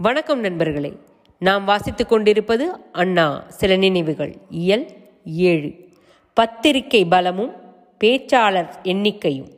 வணக்கம் 0.00 0.40
நண்பர்களே. 0.40 0.98
நாம் 1.38 1.64
வாசித்துக் 1.64 2.08
கொண்டிருப்பது 2.08 2.78
அண்ணா 2.92 3.44
சில 3.48 3.76
நினைவுகள். 3.76 4.36
இயல் 4.50 4.86
ஏழு. 5.24 5.74
பத்திரிகை 6.34 7.04
பலமும் 7.04 7.52
பேச்சாளர் 8.04 8.72
எண்ணிக்கையும். 8.82 9.48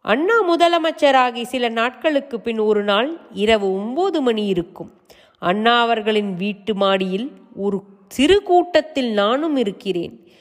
அண்ணா 0.00 0.54
முதலமைச்சராகி 0.54 1.42
சில 1.42 1.68
நாட்களுக்கு 1.68 2.40
பின் 2.40 2.58
ஒரு 2.58 2.84
நாள் 2.84 3.16
இரவு 3.32 3.72
ஒன்பது 3.72 4.20
மணி 4.20 4.46
இருக்கும். 4.46 5.00
அண்ணா 5.38 5.80
அவர்களின் 5.80 6.34
வீட்டு 6.34 6.74
மாடியில் 6.74 7.32
ஒரு 7.56 7.82
சிறு 8.08 8.42
கூட்டத்தில் 8.42 9.12
நானும் 9.12 9.56
இருக்கிறேன். 9.56 10.32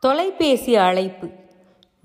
தொலைபேசி 0.00 0.76
அழைப்பு. 0.76 1.28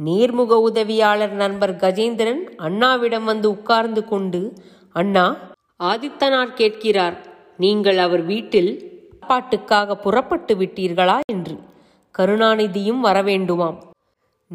நேர்முக 0.06 0.60
உதவியாளர் 0.60 1.34
நண்பர் 1.34 1.76
கஜேந்திரன் 1.76 2.42
அண்ணாவிடம் 2.58 3.24
வந்து 3.24 3.50
உட்கார்ந்து 3.50 4.06
கொண்டு 4.06 4.54
அண்ணா 4.94 5.52
ஆதித்தனார் 5.80 6.54
கேட்கிறார் 6.54 7.18
நீங்கள் 7.58 7.98
அவர் 7.98 8.24
வீட்டில் 8.24 8.92
சாப்பாட்டுக்காக 9.20 9.96
புறப்பட்டு 9.96 10.56
விட்டீர்களா? 10.56 11.20
என்று. 11.26 11.60
கருணாநிதியும் 12.18 13.00
வரவேண்டுமாம். 13.04 13.78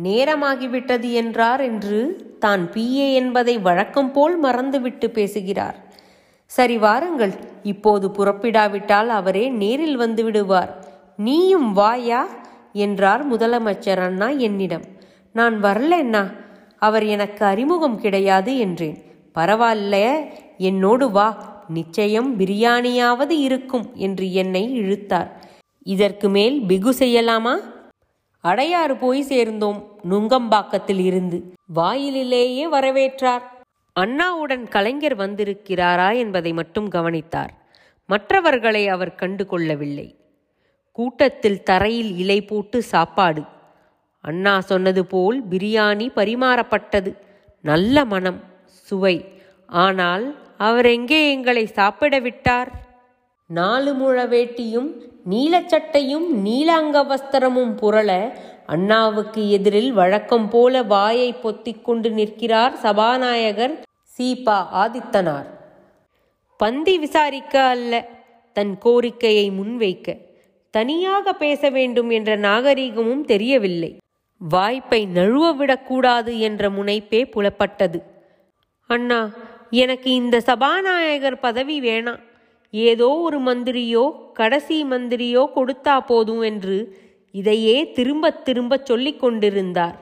நேரமாகிவிட்டது 0.03 1.13
என்றார் 1.13 1.61
என்று 1.61 2.27
தான் 2.39 2.69
பிஏ 2.73 3.15
என்பதை 3.15 3.59
வழக்கம் 3.59 4.13
போல் 4.13 4.39
மறந்துவிட்டு 4.39 5.11
பேசுகிறார். 5.11 5.79
சரி 6.47 6.79
வாருங்கள் 6.79 7.33
இப்போது 7.63 8.09
புறப்பிடாவிட்டால் 8.09 9.07
அவரே 9.07 9.49
நேரில் 9.49 9.97
வந்து 9.97 10.25
விடுவார். 10.25 10.85
நீயும் 11.17 11.73
வாயா? 11.73 12.27
என்றார் 12.73 13.33
முதலமைச்சர் 13.33 13.99
அண்ணா 13.99 14.29
என்னிடம். 14.29 14.85
நான் 15.33 15.63
வரலண்ணா 15.63 16.33
அவர் 16.79 17.05
எனக்கு 17.05 17.45
அறிமுகம் 17.45 18.01
கிடையாது 18.01 18.59
என்றேன். 18.59 18.99
பரவாயில்ல 19.39 20.27
என்னோடு 20.59 21.11
வா 21.11 21.57
நிச்சயம் 21.69 22.39
பிரியாணியாவது 22.39 23.31
இருக்கும் 23.31 23.91
என்று 23.95 24.33
என்னை 24.33 24.73
இழுத்தார். 24.73 25.51
இதற்கு 25.83 26.29
மேல் 26.29 26.67
பிகு 26.67 26.91
செய்யலாமா? 26.91 27.55
அடையாறு 28.45 28.99
போய் 28.99 29.23
சேர்ந்தோம் 29.23 30.01
நுங்கம்பாக்கத்தில் 30.11 31.01
இருந்து. 31.01 31.53
வாயிலிலேயே 31.67 32.71
வரவேற்றார். 32.71 33.43
அண்ணாவுடன் 33.93 34.69
கலைஞர் 34.69 35.17
வந்திருக்கிறாரா 35.17 36.17
என்பதை 36.17 36.53
மட்டும் 36.53 36.89
கவனித்தார். 36.89 37.55
மற்றவர்களை 38.07 38.89
அவர் 38.89 39.15
கண்டு 39.15 39.47
கொள்ளவில்லை. 39.47 40.17
கூட்டத்தில் 40.93 41.63
தரையில் 41.63 42.17
இலை 42.17 42.43
போட்டு 42.43 42.83
சாப்பாடு. 42.83 43.43
அண்ணா 44.21 44.61
சொன்னது 44.61 45.07
போல் 45.07 45.49
பிரியாணி 45.49 46.09
பரிமாறப்பட்டது. 46.17 47.17
நல்ல 47.63 48.05
மனம். 48.05 48.48
சுவை. 48.89 49.17
ஆனால் 49.67 50.27
அவர் 50.59 50.87
எங்கே 50.87 51.31
எங்களை 51.31 51.67
சாப்பிட 51.67 52.19
விட்டார் 52.19 52.71
நாலு 53.47 53.93
முழ 53.95 54.27
வேட்டியும் 54.27 54.89
நீலச்சட்டையும் 55.31 56.27
நீல 56.47 56.69
அங்கவஸ்திரமும் 56.81 57.75
புரள 57.83 58.11
அண்ணாவுக்கு 58.67 59.43
எதிரில் 59.51 59.93
வழக்கம் 59.93 60.49
போல 60.49 60.83
வாயை 60.83 61.35
பொத்திக்கொண்டு 61.43 62.11
நிற்கிறார் 62.11 62.75
சபாநாயகர் 62.77 63.75
சீபா 64.19 64.59
ஆதித்தனார். 64.83 65.49
பந்தி 66.57 66.99
விசாரிக்க 66.99 67.55
அல்ல 67.63 67.93
தன் 68.53 68.79
கோரிக்கையை 68.79 69.51
முன்வைக்க. 69.51 70.17
தனியாக 70.71 71.33
பேச 71.33 71.71
வேண்டும் 71.71 72.11
என்ற 72.11 72.37
நாகரீகமும் 72.37 73.25
தெரியவில்லை. 73.25 73.91
வாய்ப்பை 74.41 75.07
நழுவ 75.15 75.45
விடக்கூடாது 75.57 76.33
என்ற 76.39 76.71
முனைப்பே 76.71 77.21
புலப்பட்டது. 77.31 78.01
அண்ணா 78.91 79.19
எனக்கு 79.71 80.11
இந்த 80.11 80.37
சபாநாயகர் 80.41 81.39
பதவி 81.41 81.77
வேணாம். 81.81 82.23
ஏதோ 82.71 83.09
ஒரு 83.27 83.39
மந்திரியோ 83.39 84.05
கடைசி 84.33 84.79
மந்திரியோ 84.85 85.43
கொடுத்தா 85.55 85.97
போதும் 86.07 86.43
என்று 86.43 86.77
இதையே 87.35 87.77
திரும்ப 87.93 88.31
திரும்ப 88.31 88.79
சொல்லிக் 88.85 89.21
கொண்டிருந்தார். 89.21 89.97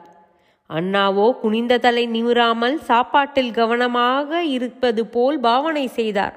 அண்ணாவோ 0.70 1.26
குனிந்த 1.40 1.74
தலை 1.78 2.04
நிமிராமல் 2.06 2.76
சாப்பாட்டில் 2.80 3.50
கவனமாக 3.50 4.44
இருப்பது 4.44 5.02
போல் 5.06 5.40
பாவனை 5.40 5.86
செய்தார். 5.88 6.36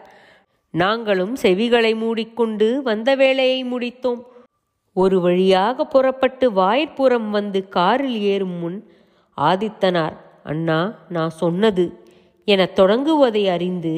நாங்களும் 0.73 1.35
செவிகளை 1.35 1.93
மூடிக்கொண்டு 1.95 2.67
வந்த 2.81 3.09
வேலையை 3.15 3.61
முடித்தோம். 3.65 4.21
ஒரு 4.95 5.17
வழியாக 5.21 5.85
புறப்பட்டு 5.85 6.45
வாய்ப்புறம் 6.51 7.29
வந்து 7.29 7.59
காரில் 7.69 8.19
ஏறும் 8.33 8.59
முன் 8.59 8.77
ஆதித்தனார் 9.37 10.15
அண்ணா 10.43 10.81
நான் 11.09 11.33
சொன்னது 11.37 11.85
என 12.49 12.69
தொடங்குவதை 12.75 13.43
அறிந்து 13.49 13.93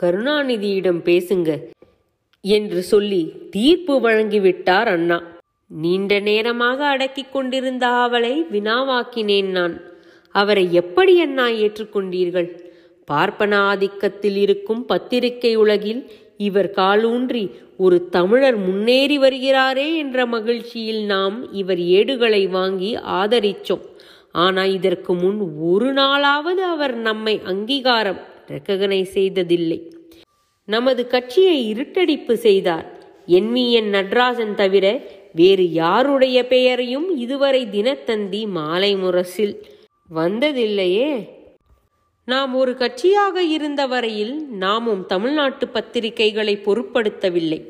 கருணாநிதியிடம் 0.00 1.00
பேசுங்க 1.08 1.50
என்று 2.44 2.82
சொல்லி 2.82 3.22
தீர்ப்பு 3.50 3.94
வழங்கிவிட்டார் 4.00 4.90
அண்ணா. 4.96 5.18
நீண்ட 5.66 6.18
நேரமாக 6.18 6.86
அடக்கிக் 6.86 7.32
கொண்டிருந்த 7.32 7.86
அவளை 7.86 8.34
வினாவாக்கினேன் 8.52 9.50
நான். 9.50 9.80
அவரை 10.34 10.64
எப்படி 10.72 11.20
அண்ணா 11.20 11.46
ஏற்றுக்கொண்டீர்கள்? 11.62 12.48
பார்ப்பன 13.04 13.52
ஆதிக்கத்தில் 13.72 14.38
இருக்கும் 14.46 14.84
பத்திரிகை 14.84 15.54
உலகில் 15.54 16.02
இவர் 16.36 16.70
காலூன்றி 16.70 17.44
ஒரு 17.76 18.08
தமிழர் 18.08 18.56
முன்னேறி 18.56 19.16
வருகிறாரே 19.18 19.88
என்ற 19.96 20.26
மகிழ்ச்சியில் 20.26 21.02
நாம் 21.04 21.36
இவர் 21.52 21.82
ஏடுகளை 21.98 22.46
வாங்கி 22.46 22.92
ஆதரிச்சோம். 23.20 23.84
ஆனால் 24.34 24.72
இதற்கு 24.72 25.14
முன் 25.14 25.40
ஒரு 25.58 25.92
நாளாவது 25.92 26.62
அவர் 26.74 26.94
நம்மை 26.94 27.40
அங்கீகாரம் 27.44 28.20
ரெக்ககனைஸ் 28.48 29.12
செய்ததில்லை. 29.18 29.78
நமது 30.68 31.06
கட்சியை 31.06 31.56
இருட்டடிப்பு 31.72 32.32
செய்தார். 32.32 32.86
என் 33.26 33.90
நடராஜன் 33.96 34.54
தவிர 34.54 34.86
வேறு 35.32 35.72
யாருடைய 35.72 36.46
பெயரையும் 36.46 37.16
இதுவரை 37.16 37.66
தினத்தந்தி 37.66 38.42
மாலை 38.48 38.96
முரசில் 38.96 39.54
வந்ததில்லையே. 40.14 41.08
நாம் 42.26 42.52
ஒரு 42.54 42.72
கட்சியாக 42.72 43.36
இருந்த 43.36 43.86
வரையில் 43.86 44.34
நாமும் 44.50 45.06
தமிழ்நாட்டு 45.06 45.66
பத்திரிகைகளை 45.66 46.54
பொருட்படுத்தவில்லை. 46.66 47.60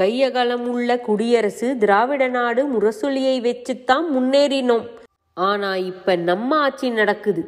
கையகலம் 0.00 0.66
உள்ள 0.74 1.00
குடியரசு 1.00 1.78
திராவிட 1.78 2.28
நாடு 2.28 2.62
முரசொலியை 2.74 3.36
வச்சுத்தான் 3.46 4.06
முன்னேறினோம். 4.16 4.86
ஆனா 5.34 5.76
இப்ப 5.76 6.16
நம்ம 6.16 6.58
ஆட்சி 6.58 6.90
நடக்குது. 6.90 7.42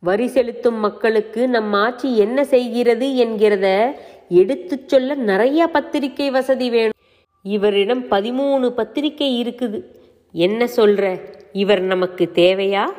வரி 0.00 0.26
செலுத்தும் 0.26 0.74
மக்களுக்கு 0.74 1.48
நம்ம 1.48 1.80
ஆட்சி 1.80 2.16
என்ன 2.18 2.44
செய்கிறது 2.44 3.06
என்கிறத 3.06 3.92
எடுத்துச் 4.28 4.88
சொல்ல 4.88 5.14
நிறைய 5.14 5.66
பத்திரிகை 5.66 6.30
வசதி 6.30 6.70
வேணும். 6.70 6.98
இவரிடம் 7.42 8.04
பதிமூணு 8.08 8.68
பத்திரிகை 8.70 9.44
இருக்குது. 9.44 9.84
என்ன 10.32 10.64
சொல்ற? 10.76 11.20
இவர் 11.52 11.80
நமக்கு 11.80 12.30
தேவையா? 12.34 12.90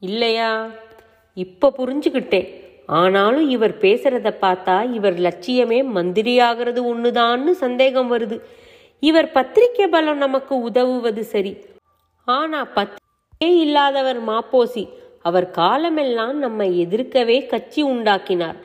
இல்லையா? 0.00 0.70
இப்ப 1.34 1.72
புரிஞ்சுக்கிட்டேன் 1.78 2.60
ஆனாலும் 2.86 3.48
இவர் 3.48 3.78
பேசுறத 3.78 4.34
பார்த்தா 4.40 4.92
இவர் 4.92 5.18
லட்சியமே 5.18 5.78
மந்திரியாகிறது 5.94 6.80
ஒன்றுதான்னு 6.84 6.92
ஒண்ணுதான்னு 6.92 7.50
சந்தேகம் 7.50 8.12
வருது. 8.12 8.40
இவர் 9.00 9.30
பத்திரிகை 9.30 9.86
பலம் 9.86 10.16
நமக்கு 10.16 10.60
உதவுவது 10.60 11.24
சரி. 11.24 11.56
ஆனா 12.24 12.68
பத் 12.74 13.00
இல்லாதவர் 13.50 14.24
மாப்போசி. 14.24 14.88
அவர் 15.22 15.50
காலமெல்லாம் 15.50 16.38
நம்மை 16.38 16.86
எதிர்க்கவே 16.86 17.46
கட்சி 17.46 17.82
உண்டாக்கினார். 17.82 18.56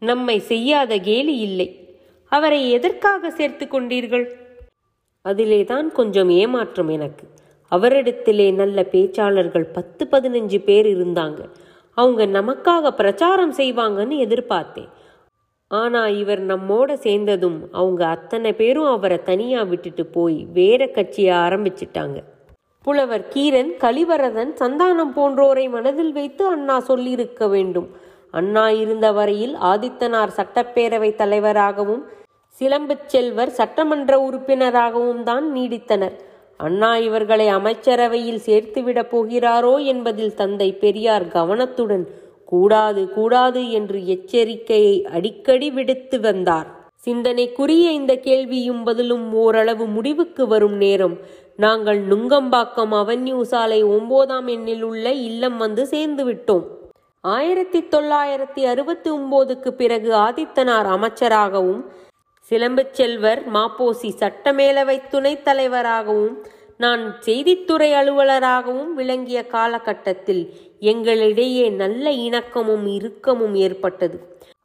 நம்மை 0.00 0.38
செய்யாத 0.38 0.96
கேலி 0.96 1.38
இல்லை. 1.38 1.96
அவரை 2.24 2.70
எதற்காக 2.70 3.30
சேர்த்து 3.30 3.64
கொண்டீர்கள்? 3.64 4.30
அதிலே 5.22 5.64
தான் 5.64 5.92
கொஞ்சம் 5.92 6.28
ஏமாற்றம் 6.28 6.88
எனக்கு. 6.88 7.26
அவரிடத்திலே 7.70 8.54
நல்ல 8.54 8.86
பேச்சாளர்கள் 8.90 9.72
பத்து 9.72 10.08
பதினஞ்சு 10.10 10.64
பேர் 10.64 10.86
இருந்தாங்க. 10.86 11.48
அவங்க 11.94 12.26
நமக்காக 12.26 12.90
பிரச்சாரம் 12.90 13.54
செய்வாங்கன்னு 13.54 14.16
எதிர்பார்த்தேன். 14.26 14.88
ஆனா 15.68 16.08
இவர் 16.08 16.46
நம்மோட 16.46 16.92
சேர்ந்ததும் 16.92 17.68
அவங்க 17.72 18.06
அத்தனை 18.06 18.52
பேரும் 18.52 18.84
அவரை 18.84 19.22
தனியா 19.22 19.62
விட்டுட்டு 19.62 20.06
போய் 20.06 20.46
வேற 20.52 20.86
கட்சியை 20.86 21.34
ஆரம்பிச்சிட்டாங்க. 21.34 22.22
புலவர் 22.84 23.28
கீரன் 23.28 23.70
கலிவரதன் 23.82 24.50
சந்தானம் 24.60 25.12
போன்றோரை 25.16 25.70
மனதில் 25.70 26.12
வைத்து 26.12 26.46
அண்ணா 26.46 26.80
சொல்லியிருக்க 26.80 27.46
வேண்டும். 27.48 27.86
அண்ணா 28.30 28.64
இருந்த 28.82 29.06
வரையில் 29.12 29.54
ஆதித்தனார் 29.70 30.34
சட்டப்பேரவை 30.38 31.10
தலைவராகவும் 31.14 32.02
சிலம்புச் 32.54 33.08
செல்வர் 33.08 33.52
சட்டமன்ற 33.60 34.12
உறுப்பினராகவும் 34.20 35.22
தான் 35.22 35.46
நீடித்தனர். 35.56 36.16
அண்ணா 36.56 36.96
இவர்களை 36.96 37.48
அமைச்சரவையில் 37.48 38.44
சேர்த்துவிடப் 38.46 39.10
போகிறாரோ 39.14 39.74
என்பதில் 39.84 40.34
தந்தை 40.34 40.68
பெரியார் 40.74 41.28
கவனத்துடன் 41.28 42.06
கூடாது 42.44 43.02
கூடாது 43.08 43.70
என்று 43.70 43.98
எச்சரிக்கையை 44.06 44.96
அடிக்கடி 45.16 45.70
விடுத்து 45.70 46.20
வந்தார். 46.20 46.68
சிந்தனைக்குரிய 47.06 47.86
இந்த 47.98 48.12
கேள்வியும் 48.26 48.82
பதிலும் 48.84 49.26
ஓரளவு 49.42 49.86
முடிவுக்கு 49.86 50.46
வரும் 50.46 50.76
நேரம். 50.76 51.16
நாங்கள் 51.56 52.00
நுங்கம்பாக்கம் 52.10 52.94
அவென்யூ 53.00 53.40
சாலை 53.52 53.80
ஒன்பதாம் 53.96 54.46
எண்ணில் 54.46 54.82
உள்ள 54.82 55.06
இல்லம் 55.28 55.56
வந்து 55.56 55.82
சேர்ந்து 55.86 56.24
விட்டோம் 56.24 56.64
ஆயிரத்தி 57.24 57.80
தொள்ளாயிரத்தி 57.92 58.62
அறுபத்தி 58.72 59.10
ஒன்பதுக்கு 59.10 59.70
பிறகு 59.72 60.10
ஆதித்தனார் 60.16 60.88
அமைச்சராகவும் 60.96 61.82
சிலம்பச் 62.50 62.96
செல்வர் 62.98 63.40
மாப்போசி 63.48 64.10
சட்டமேலவை 64.22 64.96
துணைத் 65.10 65.44
தலைவராகவும் 65.44 66.34
நான் 66.76 67.02
செய்தித்துறை 67.26 67.88
அலுவலராகவும் 67.92 68.92
விளங்கிய 68.94 69.40
காலகட்டத்தில் 69.46 70.42
எங்களிடையே 70.92 71.66
நல்ல 71.82 72.10
இணக்கமும் 72.26 72.86
இறுக்கமும் 72.96 73.54
ஏற்பட்டது. 73.66 74.16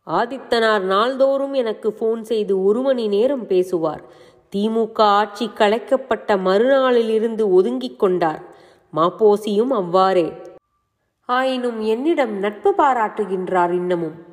ஆதித்தனார் 0.10 0.82
நாள்தோறும் 0.82 1.54
எனக்கு 1.54 1.96
ஃபோன் 2.00 2.22
செய்து 2.22 2.64
ஒரு 2.64 2.82
மணி 2.82 3.08
நேரம் 3.08 3.48
பேசுவார். 3.48 4.04
திமுக 4.56 5.02
ஆட்சி 5.02 5.50
கலைக்கப்பட்ட 5.56 6.38
மறுநாளிலிருந்து 6.38 7.52
ஒதுங்கிக் 7.52 8.00
கொண்டார். 8.00 8.42
மாப்போசியும் 8.96 9.68
அவ்வாறே. 9.68 10.34
ஆயினும் 11.26 11.82
என்னிடம் 11.82 12.34
நட்பு 12.40 12.74
பாராட்டுகின்றார் 12.78 13.72
இன்னமும். 13.72 14.29